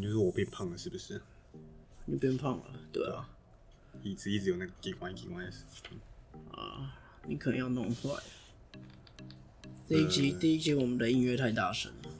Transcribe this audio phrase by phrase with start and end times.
[0.00, 1.20] 就是我变胖了，是不是？
[2.06, 3.28] 你变胖了，对啊，
[4.02, 5.98] 椅子一直有那个机关机关的事情。
[6.52, 6.96] 啊，
[7.26, 8.10] 你可能要弄坏。
[9.86, 12.10] 这一集、第一集我们的音乐太大声了，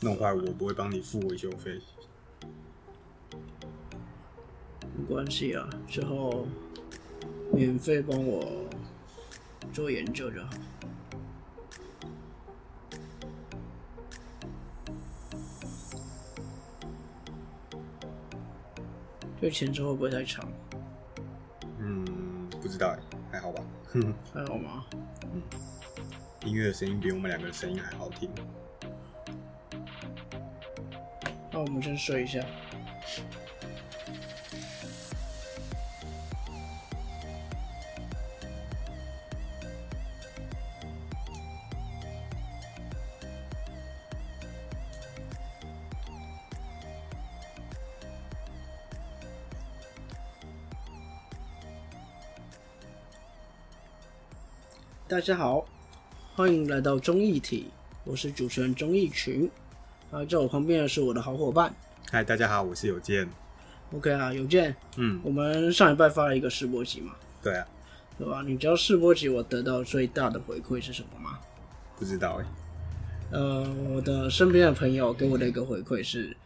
[0.00, 1.80] 弄坏我不会帮你付维修费。
[4.98, 6.46] 没关系啊，之后
[7.52, 8.68] 免费帮我
[9.72, 10.50] 做研究就好。
[19.46, 20.44] 这前奏会不会太长？
[21.78, 22.04] 嗯，
[22.60, 22.98] 不知道哎，
[23.30, 23.62] 还好吧。
[23.92, 24.84] 哼， 还好吗？
[26.44, 28.28] 音乐的声音比我们两个的声音还好听。
[31.52, 32.40] 那我们先睡一下。
[55.26, 55.66] 家好，
[56.36, 57.66] 欢迎来到综艺体，
[58.04, 59.50] 我是主持人钟义群，
[60.12, 61.74] 啊，在我旁边的是我的好伙伴。
[62.12, 63.28] 嗨，大家好，我是有健。
[63.92, 67.66] OK 啊，有健，嗯，我们上礼拜发了一个试播集嘛，对啊，
[68.16, 68.44] 对吧？
[68.46, 71.40] 你知道试播集我得到最大的回馈是什么吗？
[71.98, 72.46] 不知道哎。
[73.32, 76.36] 呃，我的身边的朋友给我的一个回馈是，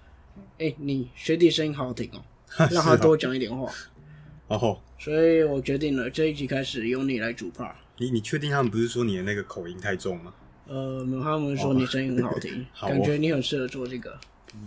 [0.56, 2.24] 哎、你学弟声音好好听哦，
[2.72, 3.70] 让他多讲一点话。
[4.48, 7.74] 哦，所以我决定了，这一集开始由你来主 part。
[8.00, 10.32] 你你确定他们不是说你的那个口音太重吗？
[10.66, 14.18] 呃，没有他们说你声音很好听， 好感觉你很适合做这个，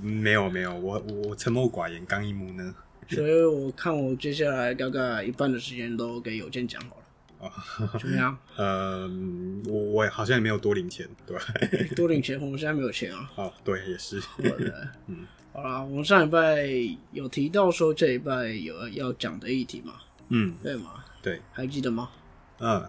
[0.04, 2.76] 嗯没有没有，我我我沉默寡言，刚一木呢。
[3.10, 7.04] 所以我看我接下来大概一半的时间都给有健讲好了，
[7.40, 8.38] 哦， 怎么样？
[8.56, 9.10] 呃，
[9.66, 11.44] 我我好像也没有多领钱，对吧？
[11.96, 13.32] 多领钱，我们现在没有钱啊。
[13.36, 14.20] 哦，对，也是。
[14.20, 14.88] 好的？
[15.08, 16.66] 嗯，好啦，我们上礼拜
[17.12, 19.94] 有提到说这礼拜有要讲的议题嘛，
[20.30, 21.04] 嗯，对吗？
[21.22, 22.10] 对，还记得吗？
[22.60, 22.82] 嗯，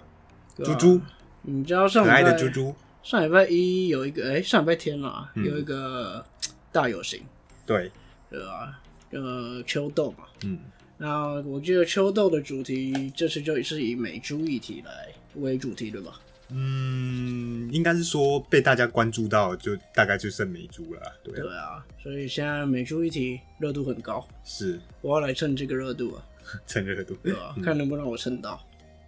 [0.62, 1.00] 猪猪，
[1.42, 5.44] 你知道上可爱的猪猪，上礼拜一有一个，哎、上礼拜天啦，嗯。
[5.44, 6.24] 有一个
[6.70, 7.20] 大游行，
[7.66, 7.90] 对，
[8.30, 8.80] 对吧？
[9.10, 10.24] 呃，秋豆嘛。
[10.44, 10.58] 嗯，
[10.96, 16.20] 那我记得秋豆的主题这次就是以美猪议题来为主题，对吧？
[16.50, 24.78] 嗯，应该是说被大家关注到，就大概就剩美猪了啦，对啊，对啊，所以现在美猪议题热度很高，是。
[25.00, 26.22] 我要来蹭这个热度啊，
[26.66, 27.56] 趁热度，对吧？
[27.64, 28.60] 看能不能让我蹭到。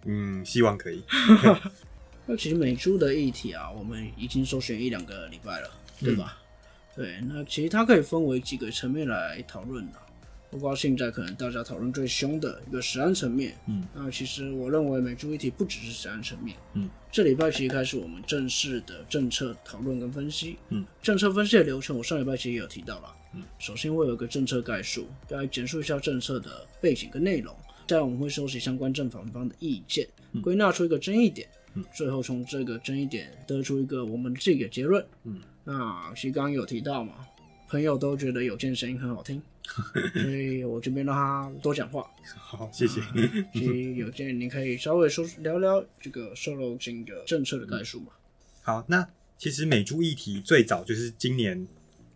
[0.07, 1.03] 嗯，希望可以，
[2.25, 5.69] 那其实美猪的议题啊，我们已经搜寻一两个礼拜了，
[5.99, 6.37] 对吧？
[6.95, 9.99] 对，那其实它可以分为几个层面来讨论的。
[10.49, 27.53] 包括现在可能大家讨论最凶的一个食安层面，嗯，那其实我认为美猪议题不只是食安层面，嗯，这礼拜其实开始我们正式的政策讨论跟分析，嗯，政策分析的流程我上礼拜其实也有提到了，嗯，首先会有一个政策概述，来简述一下政策的背景跟内容，
[27.87, 30.05] 再来我们会收集相关正反方的意见，
[30.43, 31.47] 归纳出一个争议点，
[31.95, 35.03] 最后从这个争议点得出一个我们自己的结论。
[35.23, 37.13] 嗯，那其实刚刚有提到嘛，
[37.69, 39.41] 朋友都觉得有健声音很好听，
[40.13, 42.05] 所以我这边让他多讲话。
[42.35, 42.99] 好，谢谢。
[43.53, 48.07] 其实有健，你可以稍微说聊聊这个瘦肉精的政策的概述嘛。
[48.63, 51.65] 好，那其实美猪议题最早就是今年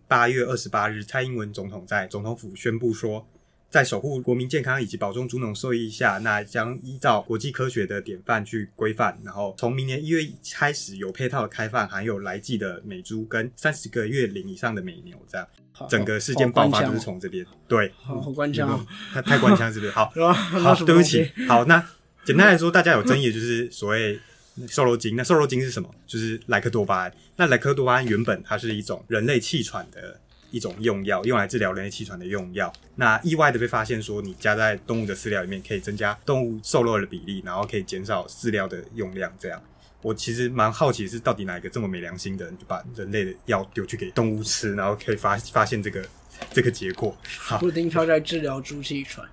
[0.10, 3.26] 八月二十八日，蔡英文总统在总统府宣布说，
[3.72, 15.48] 在守护国民健康以及保重猪农受益下，那将依照国际科学的典范去规范，然后从明年一月开始有配套的开放含有来季的美猪跟三十个月龄以上的美牛，这样
[15.90, 17.46] 整个事件爆发都是好从这边。
[17.70, 19.92] 对，好好官腔哦，太太官腔是不是？
[19.94, 20.12] 好？
[20.14, 21.32] 好，对不起。。
[21.48, 21.82] 好，那
[22.26, 24.20] 简单来说，大家有争议的就是所谓
[24.68, 25.16] 瘦肉精。
[25.16, 25.90] 那瘦肉精是什么？
[26.06, 27.14] 就是莱克多巴胺。
[27.38, 30.20] 那莱克多巴胺原本它是一种人类气喘的
[30.52, 32.72] 一种用药，用来治疗人类气喘的用药。
[32.96, 39.32] 那意外的被发现说，你加在动物的饲料里面，可以增加动物瘦肉的比例，然后可以减少饲料的用量。
[39.40, 39.60] 这样，
[40.02, 46.06] 我其实蛮好奇，是到底哪一个这么没良心的人，就把人类的药丢去给动物吃，然后可以发发现这个
[46.52, 47.16] 这个结果？
[47.40, 49.28] 好，不一定他在治疗猪气喘，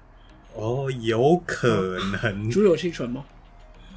[0.55, 2.51] 哦，有可能。
[2.51, 3.25] 猪有气喘吗？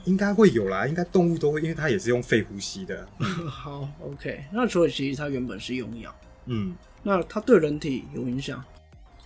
[0.06, 3.08] 应该会有啦，应该动物都会，因为它也是用肺呼吸的。
[3.48, 4.44] 好，OK。
[4.52, 6.12] 那所以其实它原本是用药，
[6.48, 8.64] 嗯，那它对人体有影响？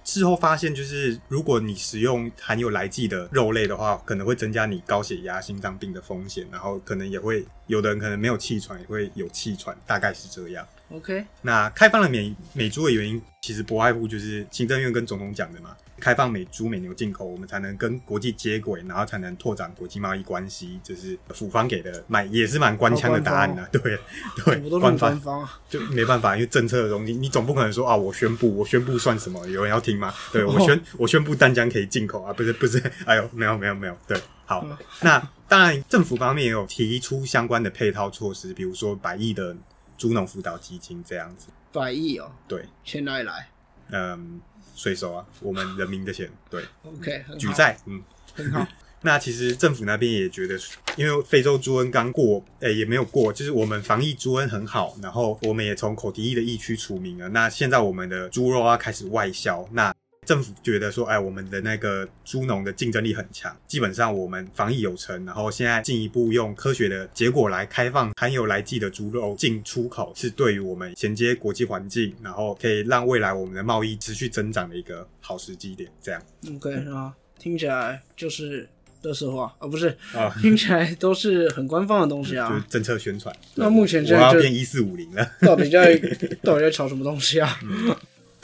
[0.04, 10.64] 事后发现就是，如果你食用含有来剂的肉类的话，可能会增加你高血压、心脏病的风险，然后可能也会有的人可能没有气喘，也会有气喘，大概是这样。
[10.92, 20.80] OK，那开放了美美猪的原因，其实不外乎就是行政院跟总统讲的嘛，开放美猪美牛进口，我们才能跟国际接轨，然后才能拓展国际贸易关系。
[20.84, 23.98] 这是府方给的，蛮也是蛮官腔的答案的、对
[24.46, 29.46] 对，官方就没办法，因为政策的东西，你总不可能说啊，我宣布，我宣布算什么？
[29.48, 30.14] 有人要听吗？
[30.32, 34.66] 对我宣，我宣布丹江可以进口啊，不是不是，哎呦，没有没有没有，对，好，
[35.02, 39.56] 那当然政府方面也有提出相关的配套措施，比如说百亿的
[39.98, 43.48] 猪农辅导基金这样子，百亿哦，对，钱哪里来？
[43.92, 44.42] 嗯，
[44.76, 48.04] 税收啊，我们人民的钱， 对，？OK，举债，嗯。
[48.38, 48.68] 很好，
[49.02, 50.60] 那其实政府那边也觉得，
[50.98, 57.30] 因为非洲猪瘟刚过，诶、也没有过，就是我们防疫猪瘟很好，然后我们也从口蹄疫的疫区除名了。
[57.30, 59.95] 那现在我们的猪肉啊开始外销，那
[60.26, 75.90] 政府觉得说，哎，我们的那个猪农的竞争力很强，基本上我们防疫有成，然后现在进一步用科学的结果来开放含有来剂的猪肉进出口，是对于我们衔接国际环境，然后可以让未来我们的贸易持续增长的一个好时机点。
[76.02, 76.22] 这样
[76.56, 78.68] OK 啊，听起来就是
[79.04, 82.66] 乐色话啊，不是，啊，听起来都是很官方的东西啊就是啊。
[82.70, 83.36] 政策宣传。
[83.54, 85.32] 那目前我现在就要变一四五零了。
[85.42, 85.96] 到底在
[86.42, 87.60] 到底在炒什么东西啊？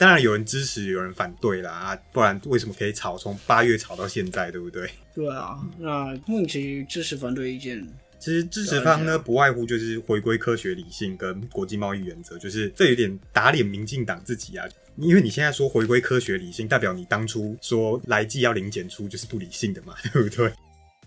[0.02, 4.90] 当然有人支持，有人反对啦，啊不然为什么可以炒从八月炒到现在，对不对？
[5.14, 7.88] 对啊，那目前支持反对意见，
[8.18, 14.68] 其实支持方呢，不外乎就是回归科学理性跟国际贸易原则，就是这有点打脸民进党自己啊。
[14.98, 20.52] 因为你现在说回归科学理性，代表你当初说来季要零检出就是不理性的嘛，对不对？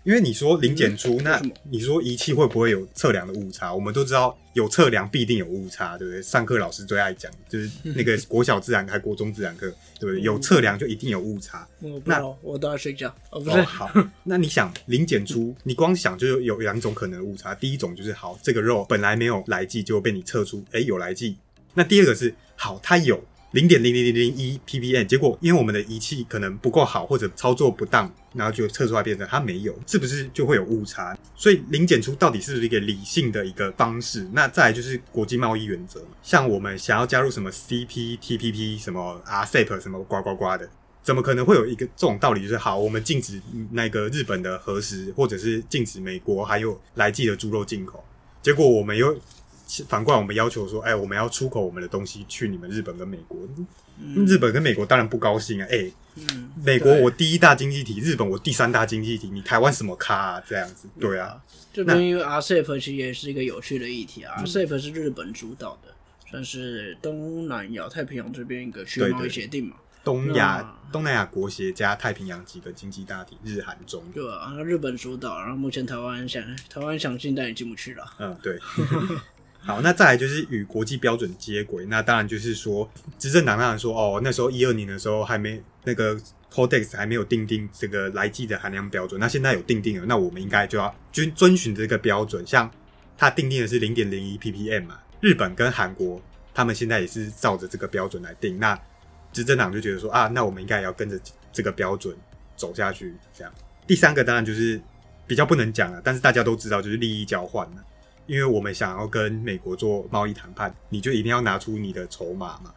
[0.05, 3.73] 因为你说零检出，那你说仪器会不会有测量的误差？
[3.73, 6.21] 我们都知道有测量必定有误差，对不对？
[6.21, 9.67] 上课老师最爱讲，就是那个国小自然还国中自然课，
[9.99, 10.21] 对不对？
[10.21, 11.67] 有测量就一定有误差。
[11.81, 13.09] 我那，我都要睡觉。
[13.31, 13.91] 哦，不是，哦、好，
[14.23, 17.55] 那你想零检出，你光想就有有两种可能的误差。
[17.55, 21.35] 第一种就是好，这个肉本来没有来剂，就被你测出，哎、有来剂。
[21.73, 23.21] 那第二个是好，它有
[23.55, 31.17] 零点零零零零一 ppm，结果因为我们的仪器可能不够好，或者操作不当，然后就测出来变成它没有，是不是就会有误差？
[31.37, 34.27] 所以零检出到底是不是一个理性的一个方式？
[34.33, 40.69] 那再就是国际贸易原则，像我们想要加入什么 CPTPP、什么 RCEP、什么呱呱呱的，
[41.01, 42.41] 怎么可能会有一个这种道理？
[42.41, 43.41] 就是好，我们禁止
[43.71, 48.03] 那个日本的核食，或者是禁止美国还有来记的猪肉进口，
[48.41, 49.17] 结果我们又
[49.87, 53.37] 反过来我们要求说，哎、我们要出口我们的东西去你们日本跟美国，
[54.25, 60.43] 日本跟美国当然不高兴啊，哎、嗯，美国我第一大经济体，日本我第三大经济体，你台湾什么咖啊？
[60.47, 61.41] 这样子，对啊，
[61.73, 65.93] 这边因为 RCEP 其实也是一个有趣的议题啊嗯，RCEP 是日本主导的，
[66.29, 69.29] 算是东南亚太平洋这边一个区域贸易对对。
[69.29, 78.59] 协定嘛，东亚那东南亚国协加太平洋几个经济大体，日韩中，对啊，那日本主导，然后目前台湾想台湾想进但也进不去了，嗯，对。
[79.65, 81.83] 好，那再来就是与国际标准接轨。
[81.87, 86.15] 那当然就是说，执政党当然说，哦，那时候一二年的时候还没那个
[86.53, 92.45] Codex 还没有定定这个来剂的含量标准，那现在有定定了，那我们应该就要遵遵循这个标准。
[92.45, 92.69] 像
[93.17, 96.21] 它定定的是零点零一 ppm 嘛，日本跟韩国
[96.53, 98.59] 他们现在也是照着这个标准来定。
[98.59, 98.79] 那
[99.33, 101.19] 执政党就觉得说啊，那我们应该也要跟着
[101.51, 102.15] 这个标准
[102.55, 103.15] 走下去。
[103.33, 103.51] 这样，
[103.87, 104.79] 第三个当然就是
[105.25, 107.83] 比较不能讲了，但是大家都知道，就是利益交换了。
[108.27, 112.73] 因为我们想要跟美国做贸易谈判，你就一定要拿出你的筹码嘛。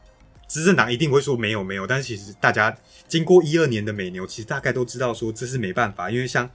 [0.49, 2.75] 执政党一定会说没有没有，但是其实大家
[3.06, 6.49] 经过一二年的美牛，其实大概都知道说这是没办法，因为像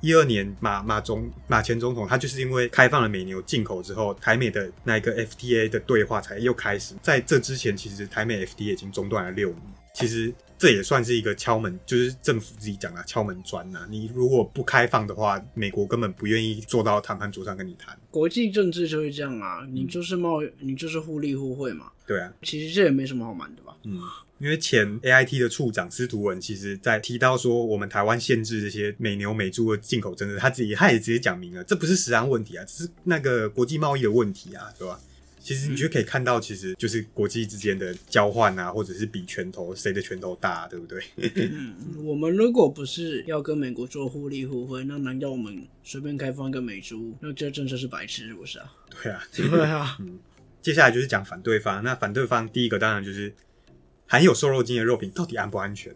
[0.00, 6.94] 一二年马马总马前总统，他就是因为开放了美牛进口之后，台美的那一个 FTA 的对话才又开始。
[7.02, 9.60] 在这之前，其实台美 FTA 已经中断了六年，
[9.94, 17.98] 其实这也算是一个敲门，就是政府自己讲的敲门砖呐、你如果不开放的话，美国根本不愿意坐到谈判桌上跟你谈。
[18.10, 23.74] 国际政治就是这样啊，嗯你就是贸易，你就是互利互惠嘛，对啊，其实这也没什么好瞒的吧？
[23.84, 23.98] 嗯，
[24.38, 35.00] 因为前 AIT 的处长司徒文，其实在提到说我们台湾限制这些美牛美猪的进口政策，他自己他也直接讲明了，这不是食安问题啊，这是那个国际贸易的问题啊，对吧？
[35.40, 41.02] 其实你就可以看到，其实就是国际之间的交换啊，或者是比拳头，谁的拳头大，对不对？
[41.16, 48.72] 嗯，我们如果不是要跟美国做互利互惠，那难道我们随便开放一个美猪，那这政策是白痴是不是啊？
[49.02, 49.22] 对啊。
[49.32, 49.98] 对啊，
[50.60, 53.32] 接下来就是讲反对方，那反对方第一个当然就是
[54.06, 55.94] 含有瘦肉精的肉品到底安不安全？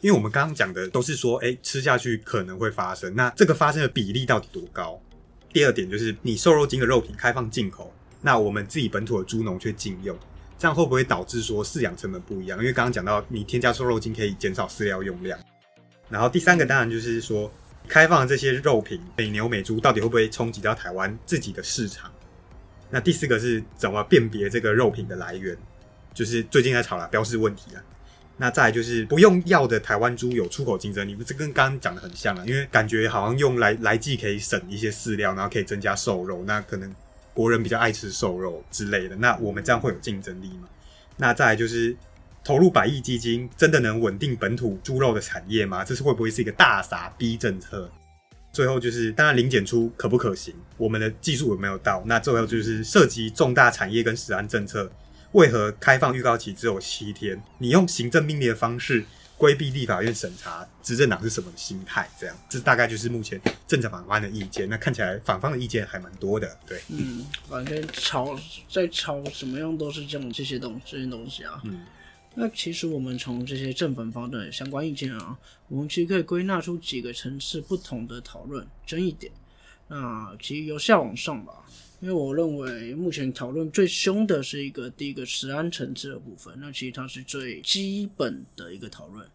[0.00, 5.00] 因为我们刚刚讲的都是说，哎、吃下去可能会发生，那这个发生的比例到底多高？
[5.52, 7.94] 第二点就是你瘦肉精的肉品开放进口，
[8.26, 10.18] 那我们自己本土的猪农却禁用，
[10.58, 12.58] 这样会不会导致说饲养成本不一样？
[12.58, 15.38] 因为刚刚讲到你添加瘦肉精可以减少饲料用量，
[16.08, 17.52] 然后第三个当然就是说，
[17.86, 22.10] 开放这些肉品美牛美猪到底会不会冲击到台湾自己的市场？
[22.88, 25.54] 那第四个是怎么辨别这个肉品的来源？
[26.14, 27.82] 就是最近在吵了标示问题啊。
[28.36, 36.92] 那再就是不用药的台湾猪有出口竞争你不，这跟刚刚讲的很像啊，因为感觉好像用来来剂可以省一些饲料，然后可以增加瘦肉，那可能
[37.34, 40.68] 国人比较爱吃瘦肉之类的，那我们这样会有竞争力吗？
[41.16, 41.94] 那再就是
[42.42, 45.84] 投入百亿基金，真的能稳定本土猪肉的产业吗？
[45.84, 47.90] 这是会不会是一个大傻逼政策？
[48.52, 50.54] 最后就是，当然零检出可不可行？
[50.76, 52.02] 我们的技术有没有到？
[52.06, 54.88] 那最后就是涉及重大产业跟食安政策，
[55.32, 57.42] 为何开放预告期只有七天？
[57.58, 59.04] 你用行政命令的方式
[59.44, 62.08] 规避立法院审查，执政党是什么心态？
[62.18, 64.66] 这样，这大概就是目前政策反方的意见。
[64.70, 66.80] 那看起来反方的意见还蛮多的，对。
[66.88, 68.34] 嗯，反正吵
[68.70, 71.60] 在吵什么样都是这样这些东这些东西啊。
[71.64, 71.84] 嗯。
[72.34, 79.30] 那其实我们从这些正反方的相关意见啊，我们其实可以归纳出几个层次不同的讨论争议点。
[79.88, 81.64] 那其实由下往上吧，
[82.00, 86.54] 因为我认为目前讨论最凶的是一个第一个食安层次的部分。
[86.58, 89.26] 那其实它是最基本的一个讨论。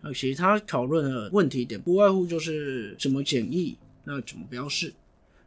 [0.00, 4.92] 那其实它讨论的问题点不外乎就是怎么检疫，那怎么标示。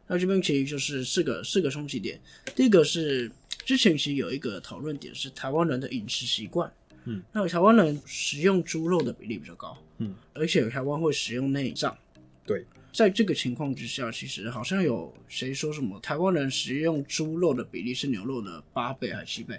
[0.06, 2.20] 那这边其实就是四个四个冲击点。
[2.54, 3.30] 第一个是
[3.64, 6.70] 之前其实有一个讨论点是台湾人的饮食习惯。
[7.04, 11.98] 嗯，那台湾人食用猪肉的比例比较高，嗯，而且台湾会食用内脏，
[12.46, 19.58] 对，在这个情况之下，其实好像有谁说什么台湾人食用猪肉的比例是牛肉的八倍还是七倍？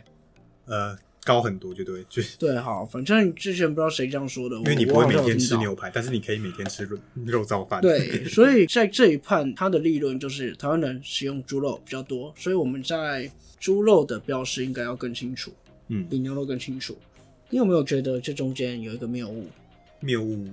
[0.66, 15.52] 呃，高很多，就对，就对，好，反正之前不知道谁这样说的，因为你不会每天吃牛排，但是你可以每天吃肉肉燥饭，对，所以在这一判，它的利润就是台湾人食用猪肉比较多，所以我们在猪肉的标识应该要更清楚，
[15.88, 16.96] 嗯，比牛肉更清楚。
[17.50, 19.48] 你有没有觉得这中间有一个谬误？
[20.00, 20.48] 谬误，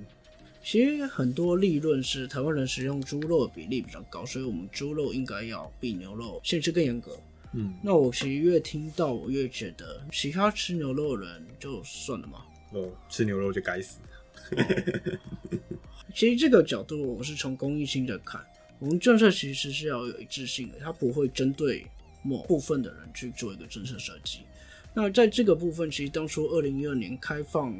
[0.63, 7.17] 其实很多立论是台湾人食用猪肉的比例比较高，所以我们猪肉应该要比牛肉限制更严格。
[7.53, 12.43] 嗯，那我其实越听到，我越觉得其他吃牛肉的人就算了嘛。
[12.71, 13.99] 哦，吃牛肉就该死。
[16.13, 18.41] 其实这个角度我是从公益性的看，
[18.79, 21.85] 我们政策其实是要有一致性的，它不会针对
[22.21, 24.39] 某部分的人去做一个政策设计。
[24.93, 27.75] 那在这个部分，其实当初二零一二年开放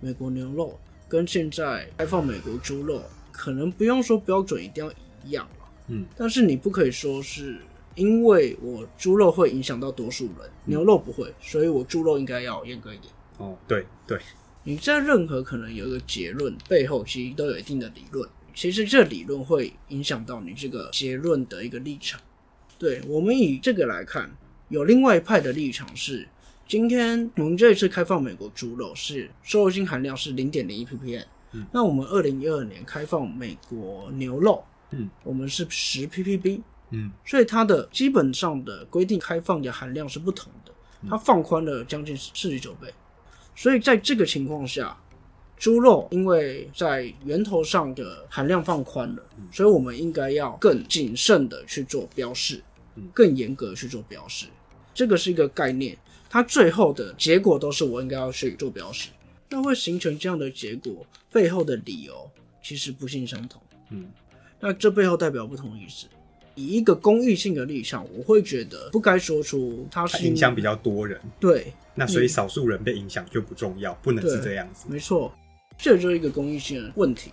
[0.00, 4.92] 美国牛肉，跟现在开放美国猪肉，可能不用说标准一定要
[5.24, 7.56] 一样了，嗯，但是你不可以说是
[7.94, 13.12] 因为我猪肉会影响到多数人，牛肉不会，所以我猪肉应该要严格一点。
[13.38, 14.18] 哦，对对，
[14.64, 22.20] 你在任何可能有一个结论背后，其实都有一定的理论，其实这理论会影响到你这个结论的一个立场。
[22.78, 24.30] 对我们以这个来看，
[24.68, 26.28] 有另外一派的立场是。
[26.68, 36.60] 今天我们这一次开放美国猪肉是瘦肉精含量是零点零一 ppm，嗯，那我们二零一二年开放美国牛肉，嗯，我们是十 ppb，
[36.90, 40.72] 嗯，所以它的基本上的规定开放的含量是不同的，
[41.08, 42.92] 它放宽了将近四十九倍，
[43.56, 44.94] 所以在这个情况下，
[45.56, 52.62] 猪肉因为在源头上的含量放宽了，所以我们应该要更谨慎的去做标示，
[53.14, 54.44] 更严格去做标示，
[54.92, 55.96] 这个是一个概念。
[56.30, 59.08] 它最后的结果都是我应该要去做标识，
[59.48, 62.30] 那会形成这样的结果背后的理由
[62.62, 63.60] 其实不尽相同。
[63.90, 64.06] 嗯，
[64.60, 66.06] 那这背后代表不同意思。
[66.54, 71.20] 以一个公益性的立场，我会觉得不该说出它是影响比较多人。
[71.38, 74.86] 对，那所以少数人被影响就不重要，不能是这样子。
[74.88, 75.32] 没错，
[75.78, 77.30] 这就是一个公益性的问题。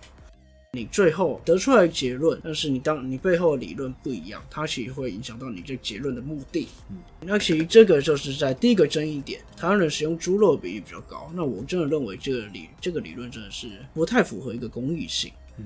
[0.76, 6.68] 你最后得出来结论，但是你当你背后的理论不一样，它其实会影响到你这结论的目的。
[6.90, 11.32] 嗯，那其实这个就是在第一个争议点，台湾人使用猪肉比例比较高。
[11.34, 15.32] 那我真的认为这个理这个理论真的是不太符合一个公益性。
[15.58, 15.66] 嗯，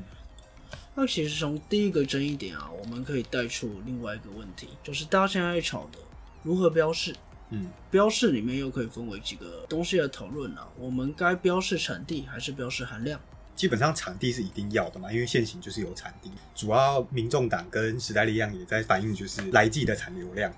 [0.93, 5.99] 那其实从第一个争议点啊，我们可以带出另外一个问题，就是大家现在吵的
[6.43, 7.15] 如何标示。
[7.51, 13.19] 嗯，标示里面又可以分为几个东西的讨论啊，我们该标示产地还是标示含量？
[13.59, 16.31] 基本上产地是一定要的嘛，因为现行就是有产地。
[16.55, 20.49] 主要民众党跟时代力量也在反映，就是来季的产流量。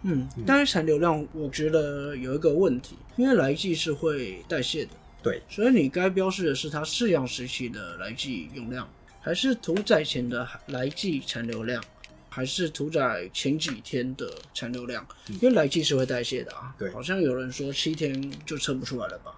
[0.00, 4.92] 嗯，但是产流量我觉得有一个问题，因为来季是会代谢的。
[5.22, 8.88] 对，所以你该标示的是它饲养时期的来季用量，
[9.20, 11.84] 还是屠宰前的来季残流量，
[12.30, 15.06] 还是屠宰前几天的残流量？
[15.28, 16.74] 因为来季是会代谢的啊。
[16.78, 19.35] 对，好像有人说七天就测不出来了吧？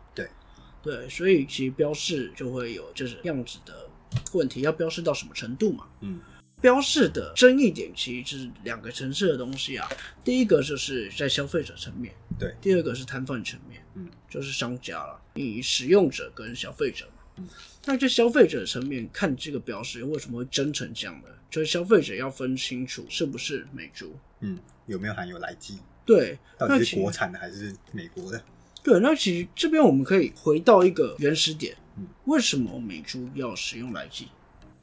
[0.91, 1.09] 对。
[1.09, 3.89] 所以其实标示就会有就是样子的
[4.33, 5.87] 问题，要标示到什么程度嘛？
[6.01, 6.21] 嗯，
[6.61, 9.89] 标示的争议点其实是两个层次的东西啊。
[10.25, 17.23] 第一个就是在消费者层面，对；第二个是摊贩层面，嗯，就是商家了，你使用者跟消费者嘛。
[17.37, 17.49] 嗯，
[17.85, 21.29] 那在消费者层面看这个标识为什么会真成这样的？
[21.51, 25.79] 就是消费者要分清楚是不是美猪，嗯，有没有含有来记？
[26.05, 28.43] 对，到底是国产的还是美国的？
[28.89, 34.29] 对，那其实这边我们可以回到一个原始点，嗯为什么美猪要使用来剂？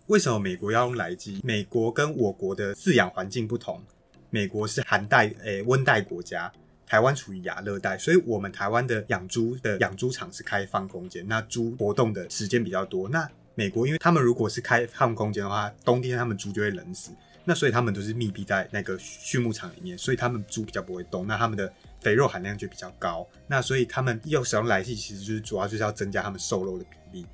[0.06, 1.42] 为什么美国要用来鸡？
[1.44, 3.82] 美国跟我国的饲养环境不同，
[4.30, 6.54] 美国是寒带诶温带国家，
[6.86, 13.10] 台湾处于亚热带，所以我们台湾的养猪的养猪场是开放空间，那猪活动的时间比较多。
[13.10, 17.10] 那美国因为他们如果是开放空间的话，冬天他们猪就会冷死，
[17.44, 21.74] 那所以他们都是密闭在那个畜牧场里面，所以他们猪比较不会动，那他们的
[22.06, 23.28] 肥肉含量就比较高。
[23.48, 27.26] 那所以他们要使用来剂，其实就是主要就是要增加他们瘦肉的比例。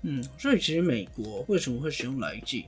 [0.00, 2.64] 嗯，所以其实美国为什么会使用来剂，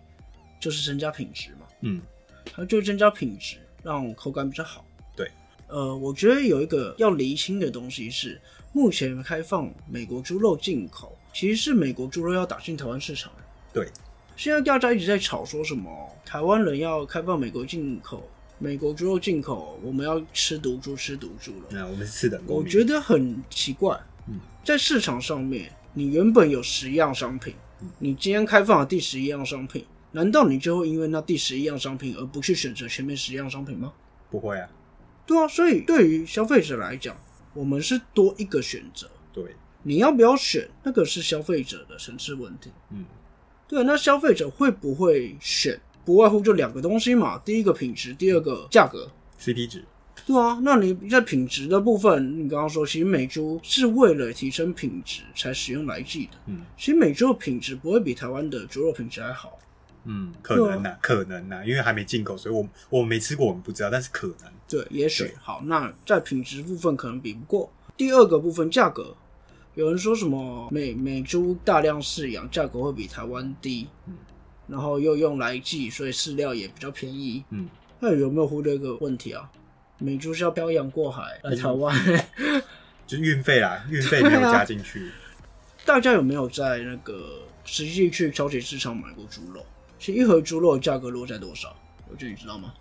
[0.61, 2.02] 就是增加品质嘛，嗯，
[2.44, 4.85] 它就是增加品质，让口感比较好。
[5.16, 5.30] 对，
[5.68, 8.38] 呃，我觉得有一个要厘清的东西是，
[8.75, 13.32] 目前开放美国猪肉进口，其实是美国猪肉要打进台湾市场。
[13.73, 13.88] 对，
[14.37, 15.88] 现在大家一直在吵说什么
[16.26, 18.28] 台湾人要开放美国进口，
[18.62, 21.67] 美国猪肉进口，我们要吃毒猪吃毒猪了。
[21.71, 22.71] 那我们是次等公我民。
[22.71, 23.99] 觉得很奇怪。
[24.29, 27.55] 嗯，在市场上面，你原本有十样商品，
[27.99, 33.95] 你今天开放了第十一样商品，难道你就会因为那第十一样商品而不去选择前面十样商品吗？
[34.31, 34.69] 不会啊，
[35.25, 37.17] 对啊，所以对于消费者来讲，
[37.55, 39.09] 我们是多一个选择。
[39.33, 42.71] 对，你要不要选，那个是消费者的层次问题。
[42.90, 43.07] 嗯，
[43.67, 45.81] 对，那消费者会不会选？
[46.04, 49.09] 不外乎就两个东西嘛，第一个品质，第二个价格。
[49.40, 49.85] CP 值，
[50.26, 56.33] 对啊，那你在品质的部分，你刚刚说，其实美猪是为了提升品质才使用来剂的。
[56.47, 59.59] 嗯其实美猪的品质不会比台湾的猪肉品质还好。
[60.04, 64.50] 嗯，可能呐、可能呐、因为还没进口，所以我我没吃过，我们不知道，但是可能。
[64.66, 65.62] 对，也许好。
[65.66, 67.71] 那在品质部分可能比不过。
[67.97, 69.14] 第二个部分价格，
[69.75, 74.14] 有人说什么美美猪大量饲养，价格会比台湾低，嗯
[74.70, 77.42] 然后又用来寄，所以饲料也比较便宜。
[77.50, 79.50] 嗯，那有没有忽略一个问题啊？
[79.98, 81.94] 美猪是要漂洋过海来台湾，
[83.06, 85.10] 就是运费啦， 运费没有加进去。
[85.84, 89.64] 大家有没有在那个实际去超级市场买过猪肉？
[89.98, 91.76] 其实一盒猪肉的价格落在多少？
[92.10, 92.72] 我觉得你知道吗？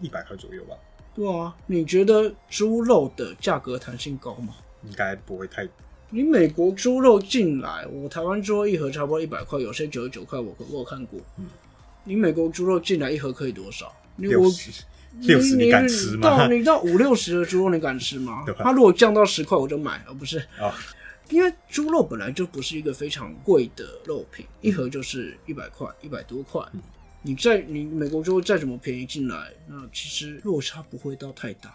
[0.00, 0.76] 一百块左右吧，
[1.14, 4.54] 对啊，你觉得猪肉的价格弹性高吗？
[4.84, 5.66] 应该不会太。
[6.10, 11.18] 你美国猪肉进来，我台湾猪肉一盒差不多一百块，有些九十九块，我我有看过。
[11.38, 11.46] 嗯
[12.04, 13.92] 你美国猪肉进来一盒可以多少？
[14.16, 16.48] 你我六十，你敢吃吗到？
[16.48, 20.72] 你到五六十的猪肉你敢吃吗 它如果降到十块我就买，而不是哦，
[21.28, 26.60] 因为猪肉本来就不是一个非常贵的肉品，一盒就是一百块，一百多块。
[26.72, 26.80] 嗯
[27.22, 31.74] 你再你美国猪肉再怎么便宜进来，那其实落差不会到太大。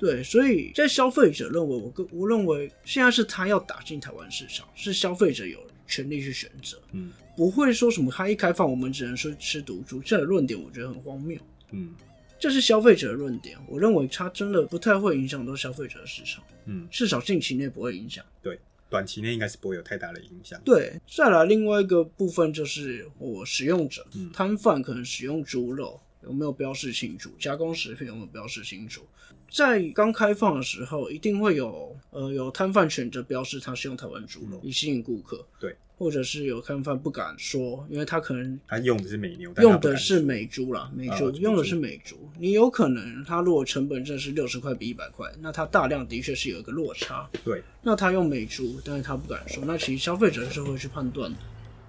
[0.00, 11.38] 嗯，对，所以在消费者认为，我跟我认为现在是他要打进台湾市场，是消费者有权利去选择，嗯不会说什么他一开放我们只能说吃毒猪，这个论点我觉得很荒谬。
[11.70, 11.94] 嗯
[12.38, 18.24] 这是消费者的论点，我认为它真的不太会影响到消费者的市场，嗯，至少近期内不会影响。
[18.40, 18.58] 对，
[18.88, 20.58] 短期内应该是不会有太大的影响。
[20.64, 29.02] 对，再来另外一个部分就是我使用者嗯摊贩可能使用猪肉有没有标示清楚，加工食品有没有标示清楚。
[29.50, 35.44] 在刚开放的时候，一定会有呃有摊贩选择标示它是用台湾猪肉，以吸引顾客。
[35.58, 42.16] 对，或者是有摊贩不敢说，因为他可能他用的是美牛，但他用的是不敢说美猪啦，美猪、啊用的是美猪。
[42.38, 47.28] 你有可能他如果成本真的是六十块比一百块，那他大量的确是有一个落差。
[47.44, 51.38] 对，那他用美猪，但是他不敢说，那其实消费者是会去判断的。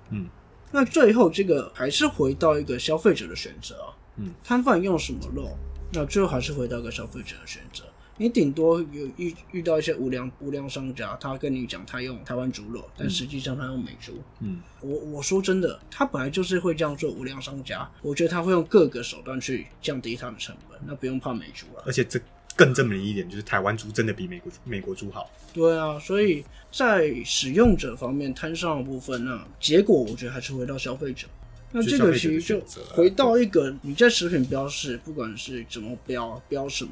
[0.10, 0.28] 嗯，
[0.72, 3.96] 那最后这个还是回到一个消费者的选择啊。
[4.18, 5.58] 嗯，摊贩用什么肉，
[5.92, 7.84] 那最后还是回到一个消费者的选择。
[8.18, 14.22] 你顶多有遇遇到一些无良无良商家，他跟你讲他用台湾猪肉，但实际上他用美猪。
[14.42, 21.84] 嗯我我说真的，他本来就是会这样做无良商家，我觉得他会用各个手段去降低他的成本，那不用怕美猪了。
[21.88, 22.20] 而且这
[22.56, 25.32] 更证明一点，就是台湾猪真的比美国美国猪好。
[25.52, 31.28] 对啊，所以在使用者方面摊上的部分，那结果我觉得还是回到消费者。
[31.72, 36.92] 那这个其实就回到一个你在食品标示，不管是怎么标标什么，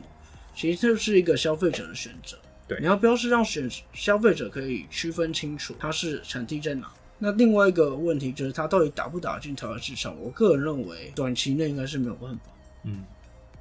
[0.55, 2.37] 其实就是一个消费者的选择。
[2.67, 6.91] 对你要标示让选消费者可以区分清楚它是产地在哪。
[7.17, 10.15] 那另外一个问题就是它到底打不打进台湾市场？
[10.21, 12.43] 我个人认为短期内应该是没有办法。
[12.85, 13.03] 嗯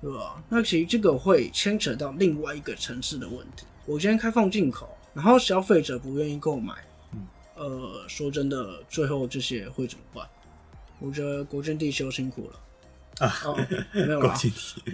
[0.01, 0.41] 对吧？
[0.49, 3.67] 那其实这个会牵扯到另外一个层次的问题。
[3.85, 6.73] 我今天开放进口，然后消费者不愿意购买，
[7.13, 7.27] 嗯，
[7.57, 10.25] 呃，说真的，最后这些会怎么办？
[10.99, 13.57] 我觉得国军弟兄辛苦了啊哦，
[13.93, 14.39] 没有国啦。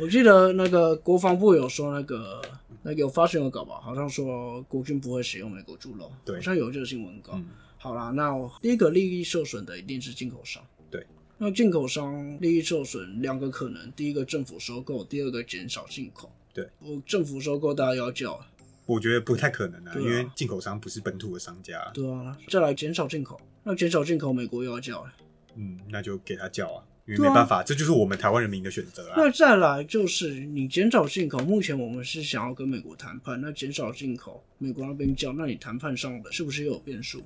[0.01, 2.43] 我记得那个国防部有说那个
[2.83, 7.33] 那个有发新闻稿吧，好像说国军不会使用美国猪肉，对好像有这个新闻稿。
[7.35, 10.65] 嗯好啦，那我第一个利益受损的一定是进口商。
[10.91, 16.33] 对，那进口商利益受损两个可能，第一个政府收购，第二个减少进口。
[16.55, 18.41] 对，我政府收购大家要叫，
[18.87, 25.11] 我觉得不太可能啊，啊因为进口商不是本土的商家，对啊，再来减少进口，那减少进口，美国又要叫、欸。
[25.57, 29.15] 嗯，那就给他叫啊，因为没办法，这就是我们台湾人民的选择啊。
[29.17, 37.23] 那再来就是你减少进口，目前我们是想要跟美国谈判，那减少进口，美国那边叫，那你谈判上的是不是又有变数？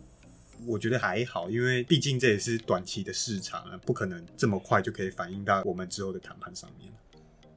[0.67, 6.93] 我觉得还好，因为毕竟这也是短期的市场啊，不可能这么快就可以反映到我们之后的谈判上面。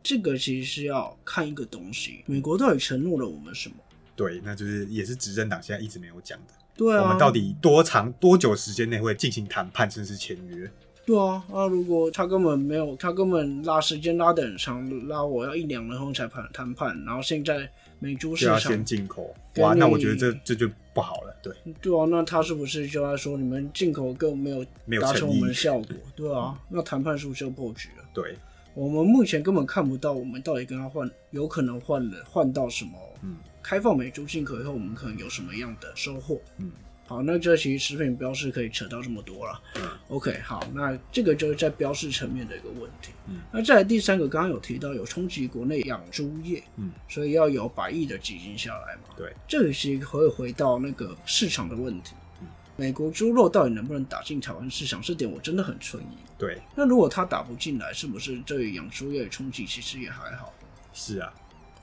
[0.04, 3.76] 这个其实是要看一个东西，美国到底承诺了我们什么？
[4.16, 10.67] 对，那就是也是执政党现在一直没有讲的，对啊，我们到底多长多久时间内会进行谈判，甚至签约？
[11.06, 21.36] 对啊，啊，如果他根本没有，他根本拉时间拉得很长，拉我要一两年后才谈谈判，然后现在美猪市场就要先，进口，给哇，那我觉得这这就不好了。
[21.44, 25.86] 对，对啊，那他是不是就在说你们进口根本没有没有达成我们的效果？
[26.15, 28.04] 对啊，那谈判是不是就破局了？
[28.12, 28.36] 对，
[28.74, 32.91] 我们目前根本看不到我们到底跟他换，有可能换了换到什么？
[33.22, 36.41] 嗯，开放美猪进口以后，我们可能有什么样的收获？
[36.58, 36.71] 嗯，
[37.08, 39.62] 好，那这其实食品标示可以扯到这么多了。
[39.76, 43.12] 嗯 OK，好，那这个就是在标示层面的一个问题。
[43.28, 49.13] 嗯，那再来第三个，刚刚有提到有冲击国内养猪业，嗯，所以要有百亿的基金下来嘛。
[49.15, 52.13] 对，这个其实会回到那个市场的问题。
[52.41, 52.47] 嗯
[52.78, 55.00] 美国猪肉到底能不能打进台湾市场？
[55.04, 56.17] 这点我真的很存疑。
[56.36, 60.52] 对，那如果它打不进来，是不是对养猪业的冲击其实也还好？
[60.91, 61.32] 是啊，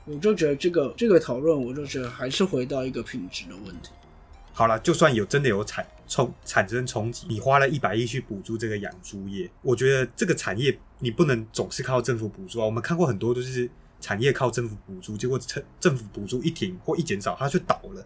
[0.09, 3.90] 我就觉得这个这个讨论，我就觉得还是回到一个品质的问题。
[4.53, 12.64] 好了，就算有真的有产冲产生冲击，你花了一百亿去补助这个养猪业，我觉得这个产业你不能总是靠政府补助啊。
[12.64, 18.05] 我们看过很多都是产业靠政府补助，结果政政府补助一停或一减少，它就倒了。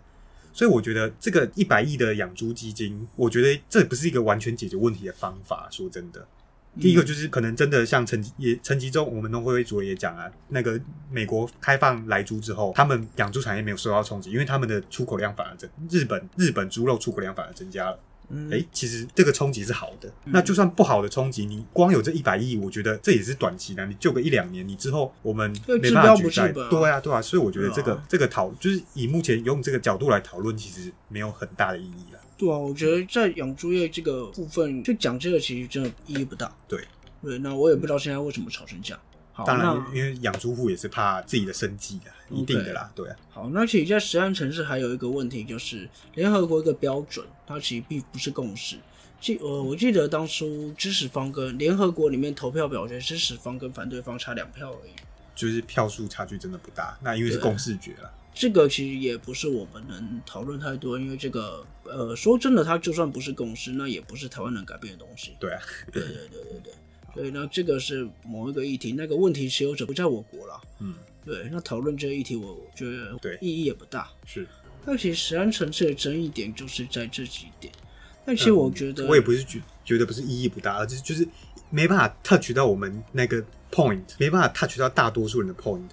[0.53, 5.67] 所以我觉得这个一百亿的养猪基金，我觉得这不是一个完全解决问题的方法。
[5.71, 6.27] 说真的，
[6.81, 10.81] 第一个就是可能真的像陈也陈吉仲，我们农会会主委也讲啊，那个
[11.11, 17.99] 美国开放来猪之后，他们养猪产业没有受到冲击，因为他们的出口量反而增，日本日本猪肉出口量反而增加了。
[18.35, 20.11] 嗯，哎、其实这个冲击是好的。
[20.25, 23.85] 那就算不好的冲击，你光有这一百亿，我觉得这也是短期的。
[23.85, 26.49] 你救个一两年，你之后我们对没办法举债。
[26.49, 27.21] 治本啊对啊，对啊。
[27.21, 32.21] 所以我觉得这个、啊这个讨就是以目前用这个角度来讨论，其实没有很大的意义了。
[32.43, 36.53] 对啊，我觉得在养猪业这个部分，就讲这个其实真的意义不大。
[36.67, 36.85] 对，
[37.23, 39.01] 对，那我也不知道现在为什么吵成这样。
[39.33, 42.91] 好，当然，因为养猪户也是怕自己的生计啊，一定的啦。
[42.97, 48.77] 对啊，好，那其实，在实案城市还有一个问题，就是联合国一个标准，它其实并不是共识。
[49.21, 54.91] 记呃，我记得当初支持方跟联合国里面投票表决，支持方跟反对方差两票而已。
[55.37, 56.99] 就是票数差距真的不大。
[57.01, 65.33] 那因为是共视觉了，这个其实也不是我们能讨论太多，因为这个呃，说真的，它就算不是共识，那也不是台湾能改变的东西。
[65.39, 65.61] 对啊，
[65.93, 66.73] 对对对对对，
[67.15, 70.61] 所以呢，这个是某一个议题，那个问题持有者不在我国了。
[70.81, 74.09] 嗯，对，那讨论这个议题，我觉得对意义也不大。
[74.25, 74.47] 是。
[74.85, 77.73] 但其实十安层次的争议点就是在这几点。
[78.25, 81.27] 但其实我觉得，嗯我也不是觉觉得不是意义不大，而是就是
[81.71, 85.89] 没办法 touch 到我们那个 point，没办法 touch 到大多数人的 point。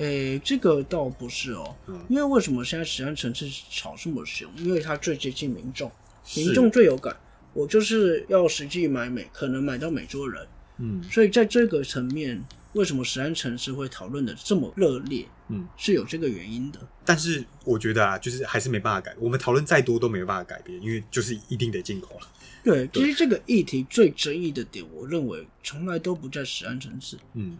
[0.00, 4.50] 诶、这个倒不是哦，嗯因为为什么现在十安城市吵这么凶？
[4.56, 5.90] 因为它最接近民众，
[6.36, 7.16] 民众最有感。
[7.52, 10.46] 我就是要实际买美，可能买到美洲人，
[10.78, 12.42] 嗯所以在这个层面，
[12.74, 16.78] 为什么十安城市会讨论的这么热烈，嗯，是有这个原因的。
[17.04, 22.28] 但是我觉得啊，就是还是没办法改，我们讨论再多都没办法改变，因为就是一定得进口了。
[22.62, 27.18] 对， 其实这个议题最争议的点，我认为从来都不在十安城市。
[27.34, 27.58] 嗯，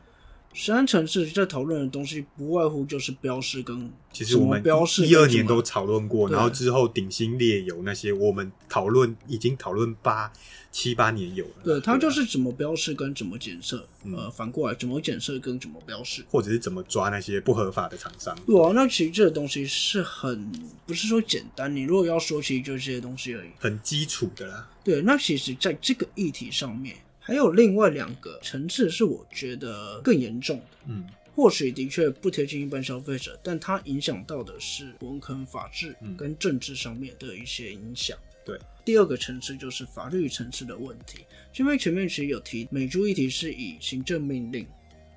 [0.52, 10.32] 实安城市在讨论的东西，不外乎就是标示跟其实我们标示一二年都讨论过，然后之后顶新列有那些，我们讨论已经讨论八
[10.72, 11.62] 七八年有了。
[11.62, 16.24] 对，它就啊是怎么标示跟怎么检测，嗯呃，反过来怎么检测跟怎么标示。
[16.28, 18.36] 或者是怎么抓那些不合法的厂商。
[18.44, 20.50] 对啊，那其实这个东西是很
[20.84, 23.50] 不是说简单，你如果要说，其实就是这些东西而已。
[23.60, 30.78] 很基础的啦，对，那其实在这个议题上面，还有另外两个层次是我觉得更严重的。
[30.88, 38.18] 嗯或许的确不贴近一般消费者，但它影响到的是我们可能法治嗯跟政治上面的一些影响。
[38.44, 41.24] 对，第二个层次就是法律层次的问题。
[41.56, 44.66] 因为前面其实有提，美猪议题是以行政命令，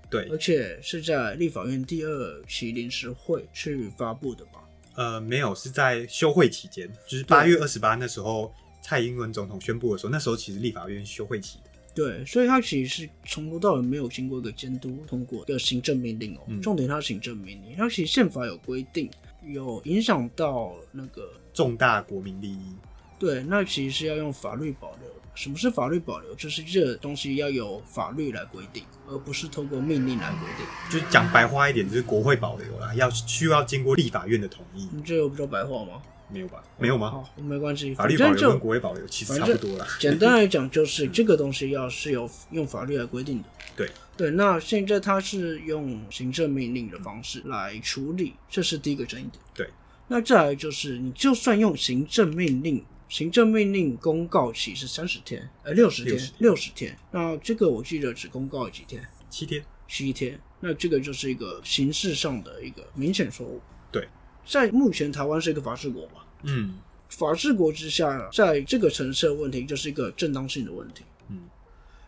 [0.10, 4.64] 对而，且是在立法院第二期临时会去发布的吧？
[4.96, 11.72] 呃，没有，是在休会期间，就是八月二十八那时候，蔡英文总统宣布的时候，那时候其实立法院休会期的。
[11.96, 16.42] 对，所以他其实是从头到尾没有经过一个监督通过一个行政命令哦。
[16.48, 19.10] 嗯重点他是行政命令，他其实宪法有规定，
[19.44, 22.76] 有影响到那个重大国民利益，
[23.20, 25.10] 对，那其实是要用法律保留。
[25.36, 26.36] 什么是法律保留？
[26.36, 30.66] 就是这个东西要有法律来规定，而不是透过命令来规定。
[30.92, 34.88] 就是讲白话一点，就是国会保留啦，要需要经过立法院的同意。
[34.92, 36.02] 你这有比较白话吗？
[36.34, 36.64] 没有吧？
[36.78, 37.12] 没有吗？
[37.12, 39.88] 好，没关系，法律保反正就留跟国会保留其实差不多了。
[40.00, 43.46] 简单来讲，就是 这个东西要是有用法律来规定的。
[43.76, 49.44] 对对，那现在它是用行政命令的方式来处理，这是第一个争议点。
[49.54, 49.70] 对，
[50.08, 56.98] 那再来就是，你就算用行政命令，行政命令公告期是三十天，呃，六十天60，六十天。
[57.12, 60.40] 那这个我记得只公告了几天，七天，七天。
[60.60, 63.60] 那这个就是一个形式上的一个明显错误。
[63.92, 64.08] 对，
[64.46, 66.76] 在目前台湾是一个法治国嘛，嗯
[67.10, 71.04] 法治国之下，在这个城市的问题就是一个正当性的问题。
[71.30, 71.42] 嗯，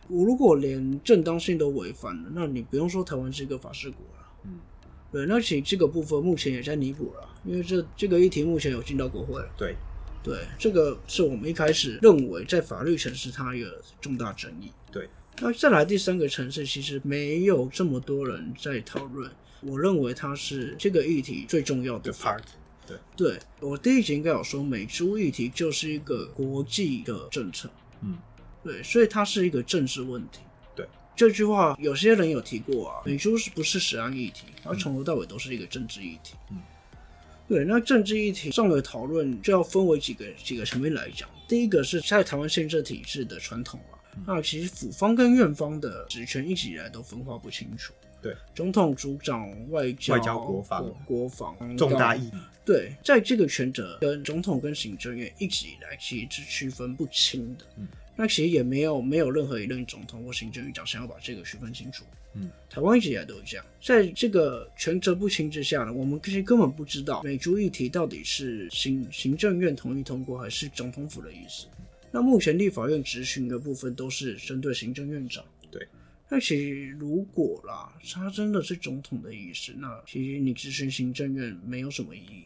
[0.08, 4.26] 我如果连正当性都违反了，那你不用说台湾是一个法治国了。
[4.44, 4.58] 嗯，
[5.12, 9.48] 对，那其实这个部分目前也在弥补了，因为这这个议题目前有进到国会了。
[9.56, 9.76] 对，
[10.24, 13.68] 对，这个是我们一开始认为在法律城市它有
[14.00, 14.72] 重大争议。
[14.90, 15.08] 对，
[15.40, 19.30] 那再来第三个城市，其实没有这么多人在讨论。
[19.66, 22.40] 我认为它是这个议题最重要的 part，
[22.86, 27.68] 对对我第一集应该有说，美猪议题就是一个国际的政策，
[28.02, 28.16] 嗯，
[28.62, 30.40] 对，所以它是一个政治问题。
[30.74, 34.44] 对，这句话有些人有提过啊，美猪是不是食安议题？
[34.62, 36.34] 它从头到尾都是一个政治议题。
[36.50, 36.58] 嗯，
[37.48, 41.28] 对，那政治议题上的讨论就要分为几个几个层面来讲。
[41.48, 47.92] 第一个是在台湾宪政体制的传统啊，那其实府方跟院方的职权一直以来都分化不清楚。
[48.26, 52.32] 对，总统主掌外交、外交国防国国防重大意义。
[52.64, 57.64] 对，在这个权责跟总统跟行政院一直以来其实是区分不清的。
[57.76, 57.86] 嗯，
[58.16, 62.04] 那其实也没有没有任何一任总统或行政院长想要把这个区分清楚。
[62.34, 71.68] 嗯，台湾一直以来都是这样，在这个权责不清之下呢，我们其实根本不知道美猪议题到底是行行政院同意通过还是总统府的意思。
[72.10, 75.44] 那目前立法院执行的部分都是针对行政院长。
[75.70, 75.86] 对。
[76.28, 82.44] 那其实如果啦，他真的是总统的意思，那其实你执行行政院没有什么意义。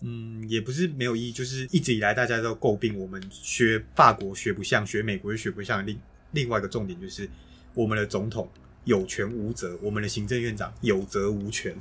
[0.00, 5.86] 嗯，也不是没有意义，就是一直以来大家都诟病我们学法国学不像，学美国又学不像。
[5.86, 5.98] 另
[6.32, 7.28] 另外一个重点就是
[7.72, 8.50] 我们的总统
[8.84, 11.74] 有权无责，我们的行政院长有责无权。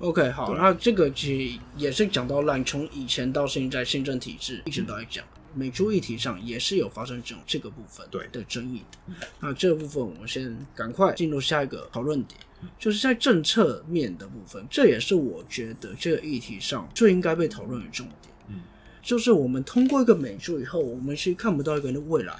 [0.00, 9.14] OK，好，那这个其实也是讲到烂，从以前到现在宪政体制一直都在讲，美猪议题上也是有发生这种这个部分对的争议的。
[9.40, 12.40] 那这个部分我们先赶快进入下一个讨论点，
[12.78, 18.34] 就是在政策面的部分，这也是我觉得这个议题上最应该被讨论的重点。
[18.48, 18.60] 嗯，
[19.02, 22.34] 就是我们通过一个美猪以后，我们其实看不到一个人的未来。